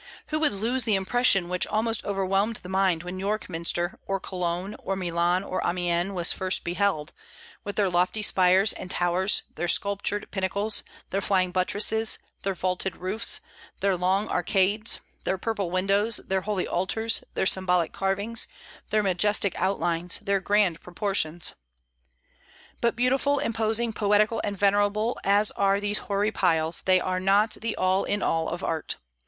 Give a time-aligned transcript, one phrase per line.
[0.29, 4.73] Who would lose the impression which almost overwhelmed the mind when York minster, or Cologne,
[4.79, 7.13] or Milan, or Amiens was first beheld,
[7.63, 13.41] with their lofty spires and towers, their sculptured pinnacles, their flying buttresses, their vaulted roofs,
[13.79, 18.47] their long arcades, their purple windows, their holy altars, their symbolic carvings,
[18.89, 21.53] their majestic outlines, their grand proportions!
[22.81, 27.75] But beautiful, imposing, poetical, and venerable as are these hoary piles, they are not the
[27.75, 28.95] all in all of art.